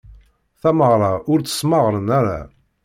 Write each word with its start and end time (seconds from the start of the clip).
Tamaɣra 0.61 1.11
ur 1.31 1.39
tt-smaɣren 1.41 2.07
ara. 2.19 2.39